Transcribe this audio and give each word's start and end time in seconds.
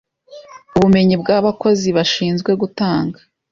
Ubumenyi 0.75 1.15
bw 1.21 1.27
abakozi 1.37 1.87
bashinzwe 1.97 2.51
gutanga 2.61 3.19